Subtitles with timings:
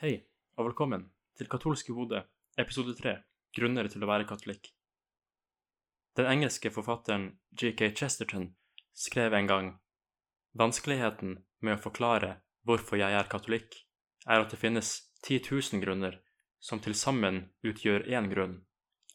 [0.00, 0.14] Hei,
[0.56, 1.02] og velkommen
[1.36, 2.22] til Katolske hode,
[2.56, 3.10] episode 3,
[3.52, 4.70] Grunner til å være katolikk.
[6.16, 7.90] Den engelske forfatteren G.K.
[7.98, 8.46] Chesterton
[8.96, 9.68] skrev en gang
[10.56, 12.30] Vanskeligheten med å forklare
[12.64, 13.76] hvorfor jeg er katolikk,
[14.24, 14.94] er at det finnes
[15.28, 16.16] 10 000 grunner
[16.64, 18.56] som til sammen utgjør én grunn,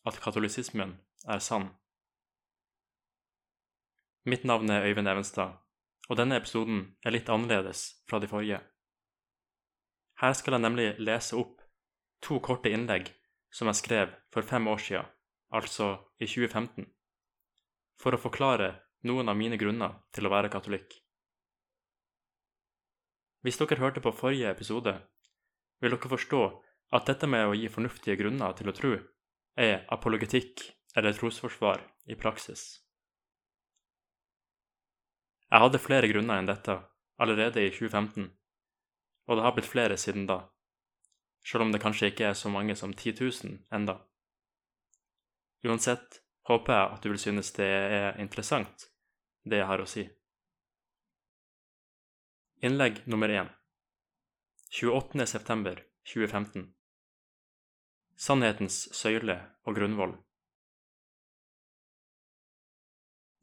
[0.05, 1.71] at katolisismen er sann.
[4.29, 5.57] Mitt navn er Øyvind Evenstad,
[6.11, 8.61] og denne episoden er litt annerledes fra de forrige.
[10.21, 11.63] Her skal jeg nemlig lese opp
[12.23, 13.09] to korte innlegg
[13.51, 15.09] som jeg skrev for fem år siden,
[15.51, 16.85] altså i 2015,
[17.99, 18.71] for å forklare
[19.07, 20.95] noen av mine grunner til å være katolikk.
[23.45, 24.95] Hvis dere hørte på forrige episode,
[25.83, 26.41] vil dere forstå
[26.97, 28.95] at dette med å gi fornuftige grunner til å tro
[29.59, 30.63] er apologetikk
[30.95, 32.63] eller trosforsvar i praksis.
[35.51, 36.79] Jeg hadde flere grunner enn dette
[37.21, 38.31] allerede i 2015,
[39.27, 40.41] og det har blitt flere siden da,
[41.45, 43.99] selv om det kanskje ikke er så mange som 10 000 enda.
[45.65, 48.89] Uansett håper jeg at du vil synes det er interessant,
[49.45, 50.05] det jeg har å si.
[52.65, 53.49] Innlegg nummer 1
[54.81, 55.25] 28.
[55.27, 55.81] september
[56.13, 56.69] 2015
[58.15, 60.15] Sannhetens søyle og grunnvoll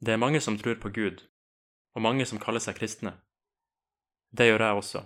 [0.03, 1.21] Det er mange som tror på Gud,
[1.95, 3.13] og mange som kaller seg kristne.
[4.35, 5.01] Det gjør jeg også.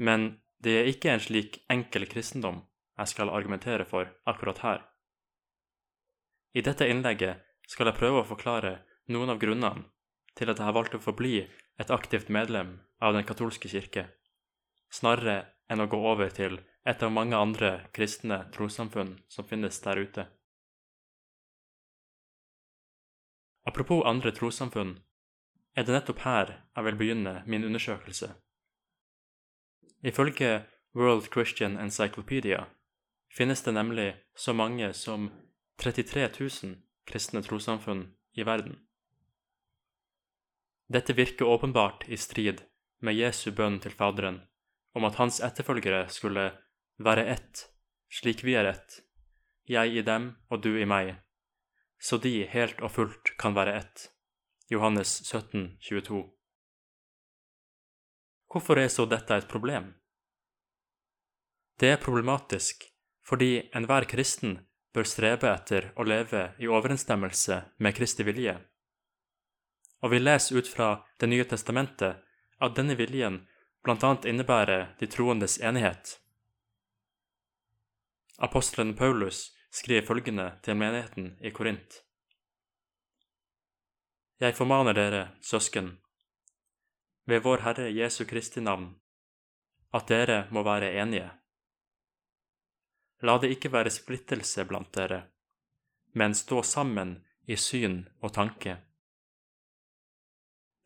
[0.00, 2.62] Men det er ikke en slik enkel kristendom
[3.00, 4.80] jeg skal argumentere for akkurat her.
[6.56, 8.80] I dette innlegget skal jeg prøve å forklare
[9.12, 9.86] noen av grunnene
[10.38, 11.44] til at jeg har valgt å forbli
[11.80, 14.08] et aktivt medlem av Den katolske kirke,
[14.92, 20.00] snarere enn å gå over til et av mange andre kristne trossamfunn som finnes der
[20.00, 20.26] ute.
[23.68, 24.96] Apropos andre trossamfunn,
[25.76, 28.32] er det nettopp her jeg vil begynne min undersøkelse.
[30.02, 32.64] Ifølge World Christian Encyclopedia
[33.36, 35.30] finnes det nemlig så mange som
[35.78, 36.76] 33 000
[37.06, 38.78] kristne trossamfunn i verden.
[40.88, 42.64] Dette virker åpenbart i strid
[43.00, 44.40] med Jesu bønn til Faderen
[44.96, 46.48] om at hans etterfølgere skulle
[46.98, 47.66] være ett,
[48.10, 49.02] slik vi er ett,
[49.68, 51.14] jeg i dem og du i meg,
[52.00, 54.08] så de helt og fullt kan være ett.
[54.70, 56.24] Johannes 17, 22.
[58.50, 59.92] Hvorfor er så dette et problem?
[61.78, 62.82] Det er problematisk
[63.30, 64.56] fordi enhver kristen
[64.94, 68.56] bør strebe etter å leve i overensstemmelse med Kristi vilje.
[70.02, 72.24] Og vi leser ut fra Det nye testamentet
[72.58, 73.46] at denne viljen
[73.84, 74.10] bl.a.
[74.26, 76.18] innebærer de troendes enighet.
[78.38, 82.00] Apostelen Paulus skriver følgende til menigheten i Korint.
[84.40, 85.98] Jeg formaner dere, søsken,
[87.30, 88.88] ved vår Herre Jesu Kristi navn,
[89.94, 91.30] at dere må være enige.
[93.22, 95.20] La det ikke være splittelse blant dere,
[96.18, 98.78] men stå sammen i syn og tanke.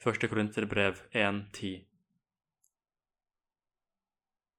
[0.04, 0.28] 1.
[0.28, 1.72] Korinterbrev 1.10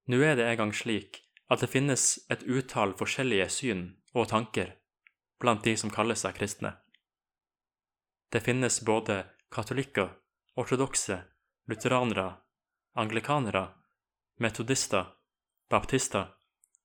[0.10, 1.22] Nå er det en gang slik
[1.54, 3.86] at det finnes et utall forskjellige syn
[4.18, 4.74] og tanker
[5.42, 6.74] blant de som kaller seg kristne.
[8.34, 9.22] Det finnes både
[9.54, 10.10] katolikker,
[10.58, 11.22] ortodokse,
[11.68, 12.34] lutheranere,
[12.94, 13.68] anglikanere,
[14.38, 15.06] metodister,
[15.70, 16.28] baptister,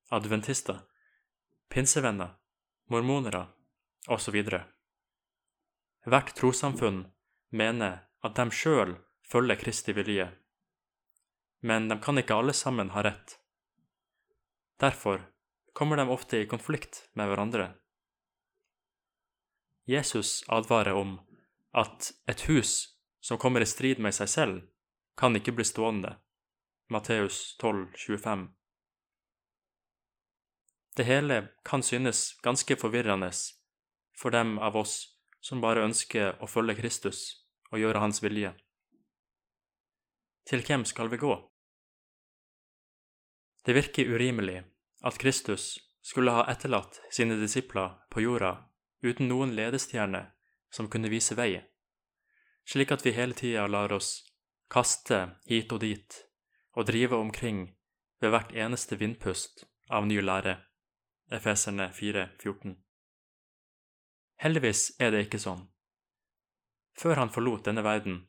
[0.08, 0.80] adventister,
[1.68, 2.34] pinsevenner,
[2.86, 3.46] mormonere
[4.08, 4.42] osv.
[6.06, 7.04] Hvert trossamfunn
[7.50, 8.96] mener at de sjøl
[9.30, 10.30] følger Kristi vilje,
[11.60, 13.36] men de kan ikke alle sammen ha rett.
[14.80, 15.20] Derfor
[15.76, 17.74] kommer de ofte i konflikt med hverandre.
[19.84, 21.18] Jesus advarer om
[21.76, 24.62] at et hus som kommer i strid med seg selv,
[25.16, 26.16] kan ikke bli stående.
[26.90, 28.48] Matteus 12, 25.
[30.96, 33.30] Det hele kan synes ganske forvirrende
[34.18, 34.96] for dem av oss
[35.40, 37.20] som bare ønsker å følge Kristus
[37.70, 38.52] og gjøre Hans vilje.
[40.48, 41.36] Til hvem skal vi gå?
[43.64, 44.64] Det virker urimelig
[45.06, 48.56] at Kristus skulle ha etterlatt sine disipler på jorda
[49.04, 50.26] uten noen ledestjerne
[50.72, 51.60] som kunne vise vei,
[52.66, 54.10] slik at vi hele tida lar oss
[54.70, 55.20] kaste
[55.50, 56.18] hit og dit
[56.78, 57.64] og drive omkring
[58.20, 60.60] ved hvert eneste vindpust av ny lære.
[61.30, 62.74] Efeserne 4,14.
[64.42, 65.62] Heldigvis er det ikke sånn.
[66.98, 68.24] Før han forlot denne verden,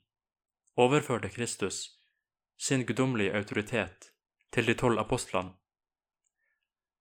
[0.77, 1.81] overførte Kristus
[2.62, 4.12] sin guddommelige autoritet
[4.54, 5.56] til de tolv apostlene,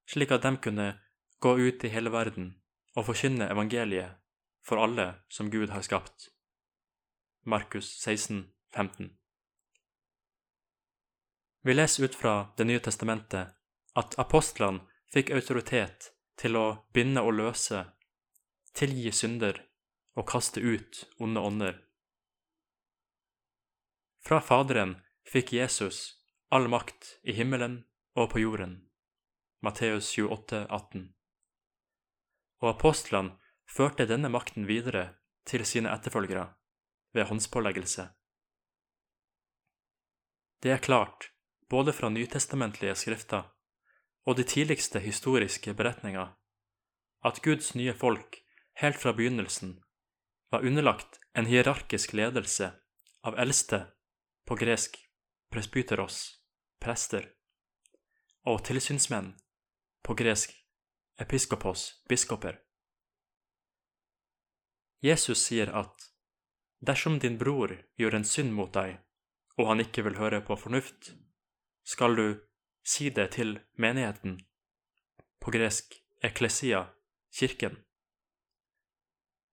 [0.08, 0.88] slik at de kunne
[1.44, 2.54] gå ut i hele verden
[2.96, 4.16] og forkynne evangeliet
[4.64, 6.30] for alle som Gud har skapt.
[7.50, 8.44] Markus 16,
[8.74, 9.10] 15.
[11.62, 13.48] Vi leser ut fra Det nye testamentet
[13.98, 17.80] at apostlene fikk autoritet til å binde og løse,
[18.78, 19.58] tilgi synder
[20.14, 21.80] og kaste ut onde ånder.
[24.22, 24.94] Fra Faderen
[25.26, 25.98] fikk Jesus
[26.54, 27.80] all makt i himmelen
[28.14, 28.78] og på jorden.
[29.58, 31.10] Matteus 28, 18.
[32.62, 33.34] Og apostlene
[33.66, 35.08] førte denne makten videre
[35.50, 36.46] til sine etterfølgere
[37.12, 38.08] ved håndspåleggelse.
[40.62, 41.32] Det er klart,
[41.68, 43.42] både fra nytestamentlige skrifter
[44.26, 46.36] og de tidligste historiske beretninger,
[47.24, 48.36] at Guds nye folk
[48.80, 49.82] helt fra begynnelsen
[50.50, 52.72] var underlagt en hierarkisk ledelse
[53.22, 53.86] av eldste,
[54.46, 54.96] på gresk
[55.50, 56.16] presbyteros,
[56.80, 57.26] prester,
[58.46, 59.34] og tilsynsmenn,
[60.02, 60.54] på gresk
[61.20, 62.58] episkopos, biskoper.
[65.02, 66.09] Jesus sier at
[66.80, 68.98] dersom din bror gjør en synd mot deg,
[69.58, 71.12] og han ikke vil høre på fornuft,
[71.84, 72.26] skal du
[72.84, 74.40] si det til menigheten,
[75.40, 75.94] på gresk
[76.24, 76.86] eklesia,
[77.32, 77.76] kirken.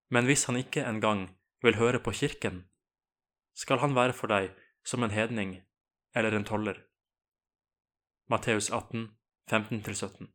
[0.09, 1.27] Men hvis han ikke engang
[1.63, 2.63] vil høre på kirken,
[3.55, 4.53] skal han være for deg
[4.85, 5.57] som en hedning
[6.15, 6.79] eller en toller.
[8.29, 9.09] Matteus 18,
[9.51, 10.27] 15-17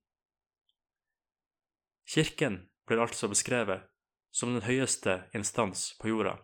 [2.09, 3.89] Kirken blir altså beskrevet
[4.33, 6.39] som den høyeste instans på jorda.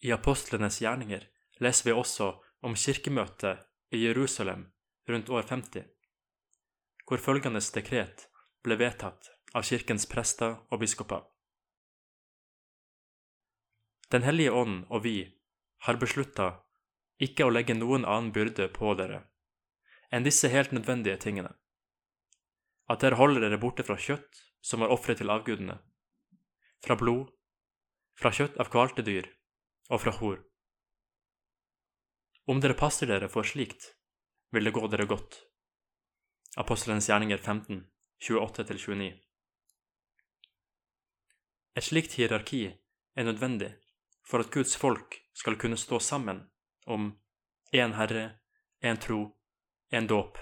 [0.00, 1.26] I apostlenes gjerninger
[1.60, 2.30] leser vi også
[2.64, 4.64] om kirkemøtet i Jerusalem
[5.08, 5.84] rundt år 50,
[7.04, 8.24] hvor følgende dekret
[8.64, 11.24] ble vedtatt av kirkens prester og biskoper.
[14.10, 15.16] Den hellige ånd og vi
[15.86, 16.48] har beslutta
[17.20, 19.26] ikke å legge noen annen byrde på dere
[20.10, 21.52] enn disse helt nødvendige tingene.
[22.90, 25.76] At dere holder dere borte fra kjøtt som var ofret til avgudene,
[26.82, 27.28] fra blod,
[28.18, 29.28] fra kjøtt av kvalte dyr
[29.90, 30.38] og fra hor.
[32.46, 33.92] Om dere passer dere for slikt,
[34.50, 35.36] vil det gå dere godt.
[36.58, 37.84] Apostelens gjerninger 15,
[38.26, 39.10] 28-29.
[41.78, 42.64] Et slikt hierarki
[43.14, 43.70] er nødvendig
[44.26, 46.42] for at Guds folk skal kunne stå sammen
[46.86, 47.12] om
[47.74, 48.40] én Herre,
[48.82, 49.38] én tro,
[49.92, 50.38] én dåp,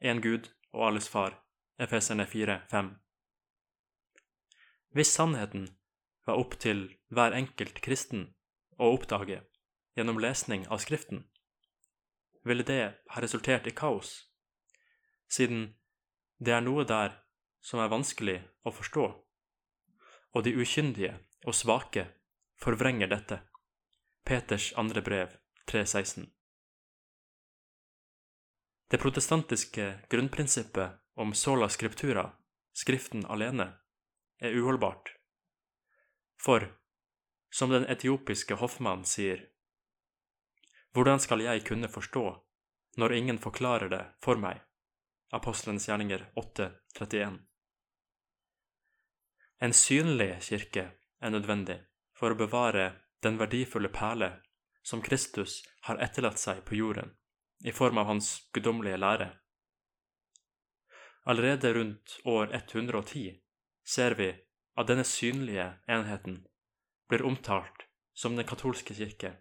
[0.00, 1.42] én Gud og alles Far,
[1.78, 2.90] Efeserne 4, 5.
[4.94, 5.66] Hvis sannheten
[6.26, 8.28] var opp til hver enkelt kristen
[8.82, 9.40] å oppdage
[9.96, 11.24] gjennom lesning av Skriften,
[12.44, 12.82] ville det
[13.14, 14.14] ha resultert i kaos,
[15.30, 15.68] siden
[16.42, 17.20] det er noe der
[17.62, 19.06] som er vanskelig å forstå
[20.32, 21.14] og de ukyndige
[21.44, 22.06] og svake
[22.62, 23.40] forvrenger dette.
[24.24, 25.34] Peters andre brev
[25.70, 26.28] 3.16
[28.90, 32.30] Det protestantiske grunnprinsippet om sola scriptura,
[32.72, 33.66] Skriften alene,
[34.40, 35.10] er uholdbart.
[36.40, 36.64] For,
[37.52, 39.44] som den etiopiske hoffmannen sier,
[40.96, 42.26] hvordan skal jeg kunne forstå
[43.00, 44.60] når ingen forklarer det for meg?
[45.32, 47.40] Apostelens gjerninger 8.31
[49.62, 50.82] en synlig kirke
[51.22, 51.76] er nødvendig
[52.18, 52.86] for å bevare
[53.22, 54.32] den verdifulle perle
[54.82, 57.12] som Kristus har etterlatt seg på jorden
[57.62, 59.28] i form av hans guddommelige lære.
[61.30, 63.38] Allerede rundt år 110
[63.86, 64.32] ser vi
[64.74, 66.40] at denne synlige enheten
[67.12, 67.82] blir omtalt
[68.16, 69.34] som den katolske kirke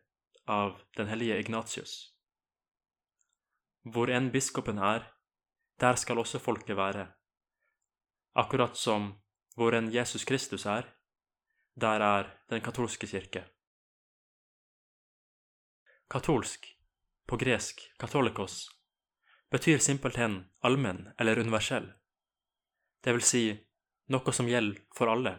[0.45, 1.93] av den hellige Ignatius.
[3.87, 5.05] Hvor enn biskopen er,
[5.79, 7.05] der skal også folket være,
[8.35, 9.13] akkurat som
[9.55, 10.83] hvor en Jesus Kristus er,
[11.79, 13.45] der er den katolske kirke.
[16.11, 16.67] Katolsk,
[17.27, 18.65] på gresk katolikos,
[19.49, 21.87] betyr simpelthen allmenn eller universell,
[23.03, 23.45] det vil si
[24.11, 25.37] noe som gjelder for alle.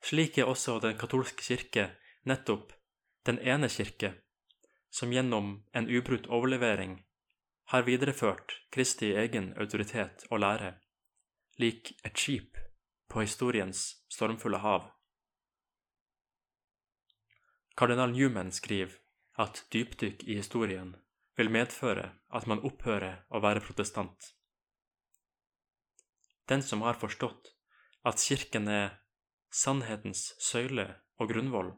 [0.00, 1.90] Slik er også den katolske kirke
[2.28, 2.72] nettopp
[3.28, 4.14] den ene kirke
[4.90, 6.96] som gjennom en ubrutt overlevering
[7.70, 10.72] har videreført Kristi egen autoritet og lære
[11.62, 12.58] lik et skip
[13.10, 14.88] på historiens stormfulle hav.
[17.76, 18.96] Kardinal Newman skriver
[19.38, 20.96] at dypdykk i historien
[21.38, 24.32] vil medføre at man opphører å være protestant.
[26.50, 27.54] Den som har forstått
[28.04, 28.98] at Kirken er
[29.50, 30.86] sannhetens søyle
[31.18, 31.74] og grunnvoll,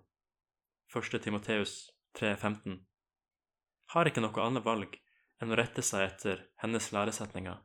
[0.95, 1.19] 1.
[1.25, 2.79] Timoteus 3,15,
[3.97, 4.97] har ikke noe annet valg
[5.43, 7.61] enn å rette seg etter hennes læresetninger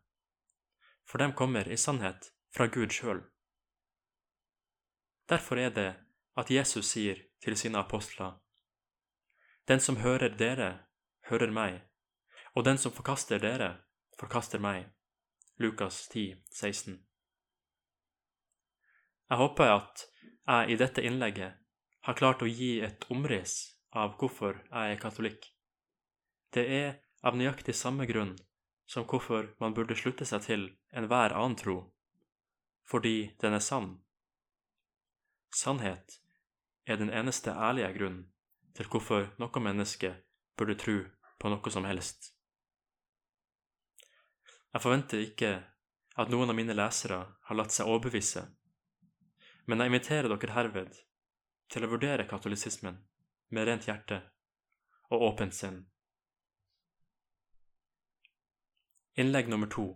[1.07, 3.21] for de kommer i sannhet fra Gud sjøl.
[5.29, 5.89] Derfor er det
[6.39, 8.39] at Jesus sier til sine apostler,
[9.67, 10.87] Den som hører dere,
[11.29, 11.81] hører meg,
[12.55, 13.83] og den som forkaster dere,
[14.19, 14.85] forkaster meg.
[15.59, 17.06] Lukas 10, 16.
[19.27, 20.05] Jeg håper at
[20.47, 21.57] jeg i dette innlegget
[22.07, 23.55] har klart å gi et omriss
[23.91, 25.49] av hvorfor jeg er katolikk.
[26.55, 26.93] Det er
[27.27, 28.37] av nøyaktig samme grunn
[28.87, 30.63] som hvorfor man burde slutte seg til
[30.95, 31.77] enhver annen tro,
[32.87, 33.97] fordi den er sann.
[35.51, 36.21] Sannhet
[36.87, 38.29] er den eneste ærlige grunnen
[38.77, 40.13] til hvorfor noe menneske
[40.55, 41.01] burde tro
[41.37, 42.31] på noe som helst.
[44.71, 45.51] Jeg forventer ikke
[46.17, 47.19] at noen av mine lesere
[47.49, 48.45] har latt seg overbevise,
[49.67, 50.97] men jeg inviterer dere herved
[51.71, 52.97] til å vurdere katolisismen
[53.51, 54.21] med rent hjerte
[55.11, 55.81] og åpent sinn.
[59.19, 59.87] Innlegg nummer to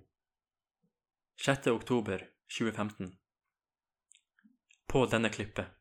[1.45, 1.67] 6.
[1.71, 2.25] oktober
[2.57, 3.13] 2015
[4.91, 5.77] På denne klippet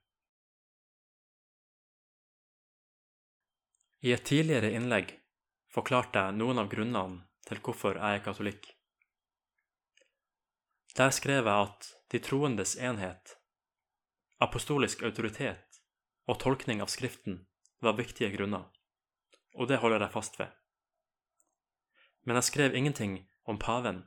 [4.01, 5.17] I et tidligere innlegg
[5.75, 8.71] forklarte jeg noen av grunnene til hvorfor jeg er katolikk.
[10.97, 13.40] Der skrev jeg at de troendes enhet,
[14.41, 15.81] apostolisk autoritet
[16.29, 17.43] og tolkning av Skriften
[17.85, 18.65] var viktige grunner,
[19.53, 20.49] og det holder jeg fast ved.
[22.25, 24.05] Men jeg skrev ingenting om paven,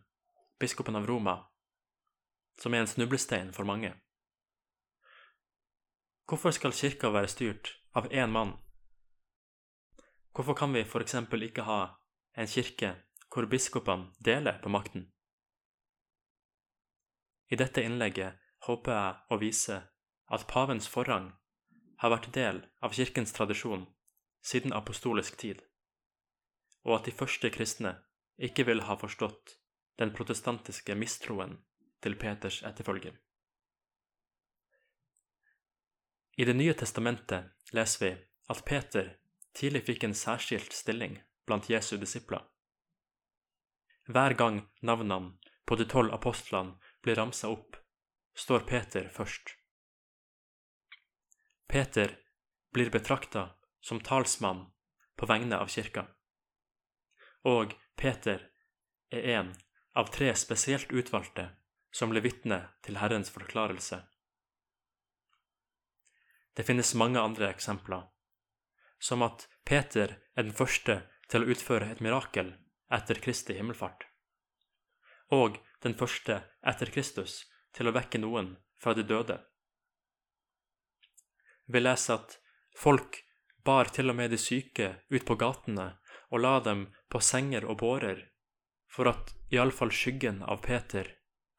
[0.60, 1.38] biskopen av Roma,
[2.58, 3.94] som er en snublestein for mange.
[6.26, 8.58] Hvorfor skal kirka være styrt av én mann?
[10.34, 12.00] Hvorfor kan vi eksempel ikke ha
[12.34, 12.96] en kirke
[13.30, 15.12] hvor biskopene deler på makten?
[17.52, 19.82] I dette innlegget håper jeg å vise
[20.30, 21.32] at pavens forrang
[22.04, 23.86] har vært del av kirkens tradisjon
[24.44, 25.62] siden apostolisk tid,
[26.84, 27.96] og at de første kristne
[28.38, 29.58] ikke vil ha forstått
[30.02, 31.60] den protestantiske mistroen
[32.04, 33.14] til Peters etterfølger.
[36.38, 38.12] I Det nye testamentet leser vi
[38.50, 39.14] at Peter
[39.54, 42.42] tidlig fikk en særskilt stilling blant Jesu disipler.
[44.10, 46.76] Hver gang navnene på de tolv apostlene
[47.06, 47.78] blir ramsa opp,
[48.36, 49.54] står Peter først.
[51.74, 52.20] Peter
[52.74, 53.50] blir betrakta
[53.82, 54.72] som talsmann
[55.18, 56.04] på vegne av kirka,
[57.50, 58.44] og Peter
[59.10, 59.48] er en
[59.98, 61.48] av tre spesielt utvalgte
[61.90, 63.98] som ble vitne til Herrens forklarelse.
[66.54, 68.04] Det finnes mange andre eksempler,
[69.02, 72.52] som at Peter er den første til å utføre et mirakel
[72.94, 74.06] etter Kristi himmelfart,
[75.34, 77.40] og den første etter Kristus
[77.74, 79.40] til å vekke noen fra de døde.
[81.66, 82.38] Vi leser at
[82.78, 83.20] folk
[83.64, 85.94] bar til og med de syke ut på gatene
[86.30, 88.20] og la dem på senger og bårer,
[88.90, 91.08] for at iallfall skyggen av Peter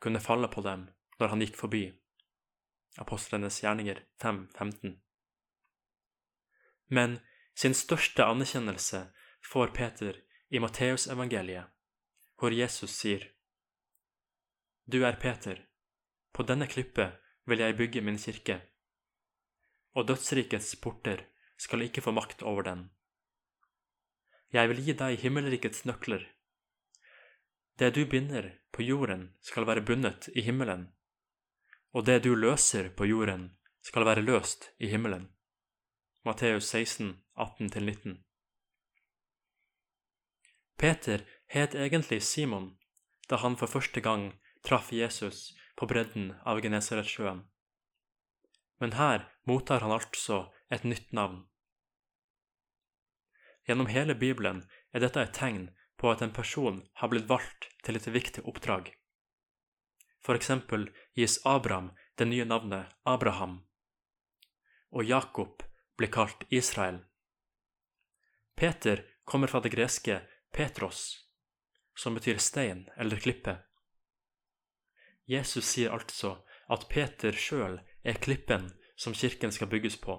[0.03, 0.89] kunne falle på dem
[1.21, 1.85] når han gikk forbi.
[3.01, 4.99] Apostlenes gjerninger 5.15.
[6.95, 7.19] Men
[7.57, 9.07] sin største anerkjennelse
[9.47, 10.19] får Peter
[10.51, 11.71] i Matteusevangeliet,
[12.39, 13.31] hvor Jesus sier
[14.85, 15.63] du er Peter,
[16.37, 17.17] på denne klippet
[17.49, 18.59] vil jeg bygge min kirke,
[19.95, 21.25] og dødsrikets porter
[21.59, 22.89] skal ikke få makt over den.
[24.53, 26.27] Jeg vil gi deg himmelrikets nøkler.
[27.79, 30.89] Det du binder på jorden, skal være bundet i himmelen,
[31.95, 35.29] og det du løser på jorden, skal være løst i himmelen.
[36.25, 38.17] Matteus 16, 18-19
[40.79, 42.79] Peter het egentlig Simon
[43.31, 44.33] da han for første gang
[44.65, 47.43] traff Jesus på bredden av Genesaretsjøen.
[48.81, 51.45] Men her mottar han altså et nytt navn.
[53.67, 57.97] Gjennom hele Bibelen er dette et tegn på at en person har blitt valgt til
[57.97, 58.91] et viktig oppdrag.
[60.25, 63.63] For eksempel gis Abraham det nye navnet Abraham,
[64.91, 65.63] og Jakob
[65.97, 67.03] blir kalt Israel.
[68.57, 70.21] Peter kommer fra det greske
[70.53, 71.27] Petros,
[71.97, 73.57] som betyr stein eller klippe.
[75.27, 76.37] Jesus sier altså
[76.69, 80.19] at Peter sjøl er klippen som kirken skal bygges på.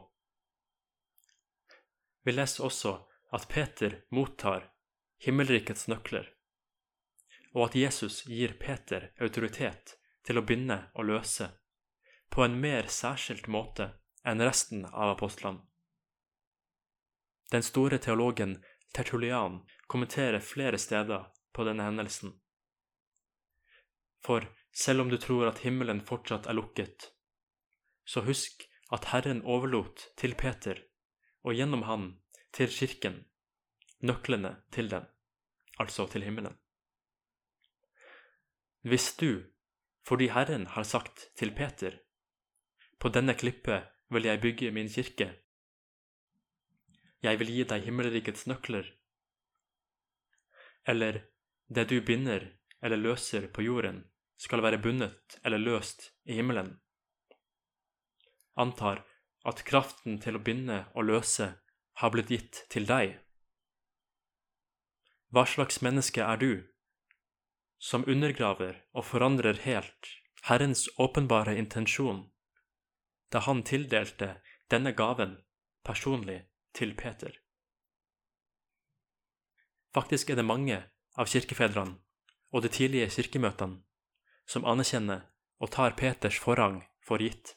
[2.25, 2.95] Vi leser også
[3.31, 4.71] at Peter mottar
[5.21, 6.25] himmelrikets nøkler,
[7.53, 11.51] og at Jesus gir Peter autoritet til å begynne å løse
[12.33, 13.91] på en mer særskilt måte
[14.25, 15.61] enn resten av apostlene.
[17.53, 18.57] Den store teologen
[18.95, 22.33] Tertulian kommenterer flere steder på denne hendelsen.
[24.25, 27.11] For selv om du tror at himmelen fortsatt er lukket.
[28.05, 30.77] Så husk at Herren overlot til Peter,
[31.43, 32.05] og gjennom han
[32.53, 33.23] til kirken,
[34.05, 35.07] nøklene til den,
[35.79, 36.57] altså til himmelen.
[38.85, 39.43] Hvis du,
[40.05, 41.97] fordi Herren har sagt til Peter,
[42.99, 45.31] på denne klippet vil jeg bygge min kirke,
[47.23, 48.85] jeg vil gi deg himmelrikets nøkler,
[50.85, 51.23] eller
[51.67, 52.51] det du binder
[52.83, 54.03] eller løser på jorden,
[54.37, 56.75] skal være bundet eller løst i himmelen,
[58.55, 59.03] antar
[59.45, 61.51] at kraften til å binde og løse
[62.01, 63.17] har blitt gitt til deg.
[65.31, 66.51] Hva slags menneske er du,
[67.79, 70.11] som undergraver og forandrer helt
[70.47, 72.25] Herrens åpenbare intensjon
[73.33, 74.35] da han tildelte
[74.71, 75.35] denne gaven
[75.83, 76.45] personlig
[76.77, 77.33] til Peter?
[79.95, 80.77] Faktisk er det mange
[81.15, 81.97] av kirkefedrene
[82.51, 83.81] og de tidlige kirkemøtene
[84.47, 85.25] som anerkjenner
[85.59, 87.55] og tar Peters forrang for gitt.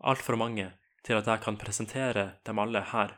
[0.00, 0.70] Altfor mange
[1.04, 3.16] til at jeg kan presentere dem alle her.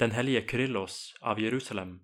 [0.00, 1.98] Den hellige Kyrillos av Jerusalem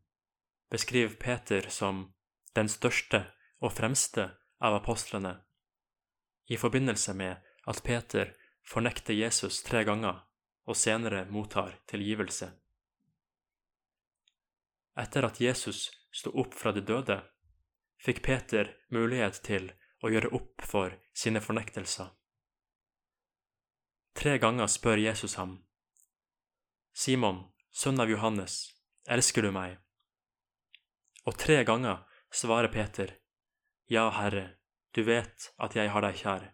[0.70, 2.12] beskriver Peter som
[2.54, 3.24] den største
[3.60, 4.28] og fremste
[4.60, 5.40] av apostlene,
[6.46, 8.34] i forbindelse med at Peter
[8.66, 10.22] fornekter Jesus tre ganger
[10.66, 12.50] og senere mottar tilgivelse.
[15.00, 17.20] Etter at Jesus sto opp fra de døde,
[18.02, 19.70] fikk Peter mulighet til
[20.02, 22.10] å gjøre opp for sine fornektelser.
[24.20, 25.54] Tre ganger spør Jesus ham,
[26.92, 27.38] Simon,
[27.72, 28.56] sønn av Johannes,
[29.08, 29.78] elsker du meg?
[31.24, 33.14] Og tre ganger svarer Peter,
[33.88, 34.58] Ja, Herre,
[34.92, 36.44] du vet at jeg har deg kjær.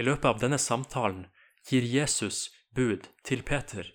[0.00, 1.26] I løpet av denne samtalen
[1.68, 3.92] gir Jesus bud til Peter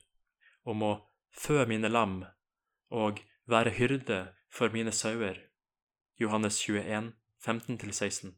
[0.70, 0.94] om å
[1.34, 2.20] fø mine lam
[2.94, 4.22] og være hyrde
[4.54, 5.42] for mine sauer.
[6.22, 8.38] Johannes 21, 15-16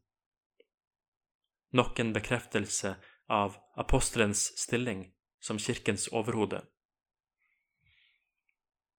[1.76, 2.96] nok en bekreftelse
[3.28, 6.62] av apostelens stilling som kirkens overhode.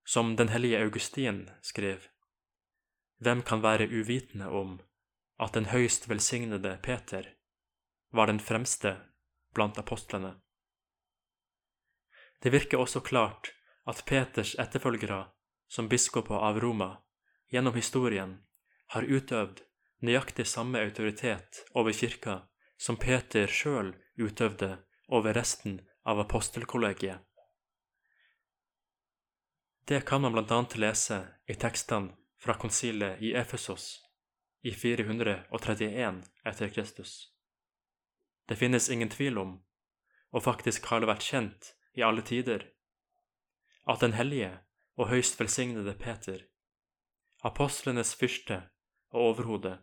[0.05, 2.05] Som den hellige Augustin skrev,
[3.19, 4.77] hvem kan være uvitende om
[5.41, 7.33] at den høyst velsignede Peter
[8.13, 8.97] var den fremste
[9.55, 10.37] blant apostlene?
[12.43, 13.51] Det virker også klart
[13.89, 15.25] at Peters etterfølgere
[15.69, 16.91] som biskoper av Roma
[17.51, 18.37] gjennom historien
[18.93, 19.65] har utøvd
[20.05, 22.43] nøyaktig samme autoritet over kirka
[22.77, 24.77] som Peter sjøl utøvde
[25.09, 27.19] over resten av apostelkollegiet.
[29.87, 34.03] Det kan man annet lese i tekstene fra konsilet i Efesos
[34.67, 37.33] i 431 etter Kristus.
[38.49, 39.53] Det finnes ingen tvil om,
[40.31, 42.67] og faktisk har det vært kjent i alle tider,
[43.87, 44.53] at den hellige
[44.99, 46.43] og høyst velsignede Peter,
[47.47, 48.63] apostlenes fyrste
[49.15, 49.77] og overhode,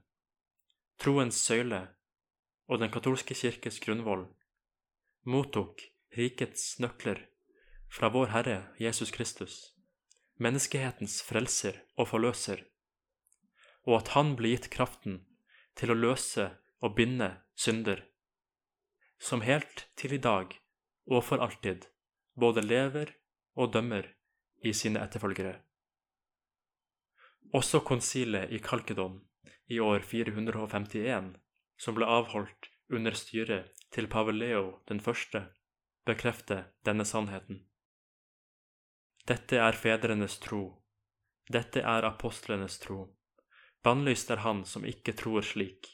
[0.99, 1.85] troens søyle
[2.67, 4.25] og den katolske kirkes grunnvoll,
[5.23, 5.83] mottok
[6.17, 7.25] rikets nøkler
[7.93, 9.73] fra vår Herre Jesus Kristus,
[10.41, 12.63] menneskehetens frelser og forløser,
[13.83, 15.21] og at Han ble gitt kraften
[15.75, 16.49] til å løse
[16.83, 18.05] og binde synder,
[19.19, 20.55] som helt til i dag
[21.07, 21.87] og for alltid
[22.39, 23.13] både lever
[23.59, 24.07] og dømmer
[24.63, 25.59] i sine etterfølgere.
[27.53, 29.19] Også konsilet i Kalkedon
[29.69, 31.35] i år 451
[31.83, 35.43] som ble avholdt under styret til pave Leo den første,
[36.07, 37.63] bekrefter denne sannheten.
[39.27, 40.63] Dette er fedrenes tro.
[41.51, 43.13] Dette er apostlenes tro.
[43.83, 45.87] Bannlyst er han som ikke tror slik.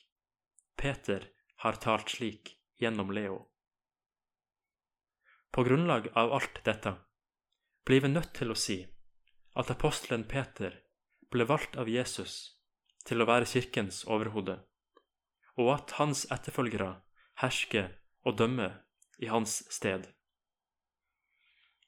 [0.78, 1.26] Peter
[1.64, 3.40] har talt slik gjennom Leo.
[5.52, 6.94] På grunnlag av alt dette
[7.86, 8.80] blir vi nødt til å si
[9.58, 10.78] at apostelen Peter
[11.34, 12.36] ble valgt av Jesus
[13.06, 14.60] til å være kirkens overhode
[15.58, 17.02] og at hans etterfølgere
[17.42, 17.90] hersker
[18.26, 18.82] og dømmer
[19.20, 20.04] i hans sted.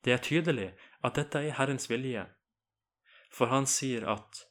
[0.06, 0.71] Det er tydelig
[1.04, 2.26] at dette er Herrens vilje,
[3.32, 4.45] for han sier at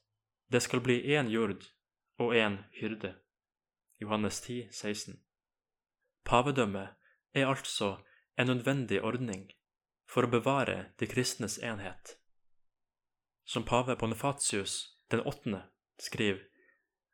[0.53, 1.67] det skal bli én jord
[2.19, 3.15] og én hyrde.
[4.01, 5.21] Johannes 10, 16.
[6.25, 6.89] Pavedømmet
[7.35, 7.97] er altså
[8.39, 9.51] en nødvendig ordning
[10.09, 12.17] for å bevare de kristnes enhet.
[13.45, 15.63] Som pave Bonifatius den åttende
[15.99, 16.41] skriver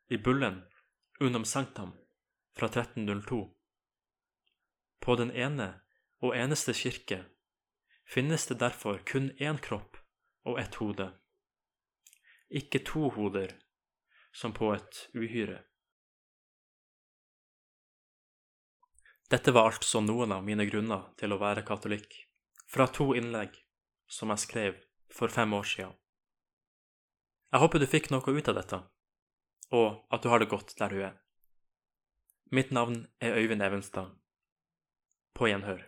[0.09, 0.61] i bullen
[1.19, 1.91] Unum Sanctam
[2.55, 3.49] fra 1302.
[4.99, 5.79] På den ene
[6.21, 7.23] og eneste kirke
[8.05, 9.97] finnes det derfor kun én kropp
[10.45, 11.07] og ett hode,
[12.53, 13.55] ikke to hoder,
[14.29, 15.63] som på et uhyre.
[19.33, 22.13] Dette var altså noen av mine grunner til å være katolikk,
[22.69, 23.57] fra to innlegg
[24.05, 24.77] som jeg skrev
[25.09, 25.97] for fem år siden.
[27.49, 28.81] Jeg håper du fikk noe ut av dette
[29.71, 31.15] og at du har det godt der du er.
[32.51, 34.13] Mitt navn er Øyvind Evenstad.
[35.35, 35.83] På gjenhør.